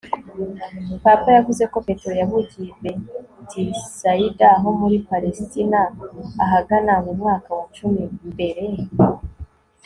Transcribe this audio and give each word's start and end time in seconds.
papa. 1.03 1.29
yavuze 1.37 1.63
ko 1.71 1.77
petero 1.87 2.13
yavukiye 2.21 2.67
i 2.71 2.75
bethsaïda 2.83 4.49
ho 4.61 4.69
muri 4.79 4.97
palestina 5.09 5.79
ahagana 6.43 6.93
mu 7.05 7.13
mwaka 7.19 7.49
wa 7.57 7.65
cumi 7.75 8.03
mbere 8.31 8.63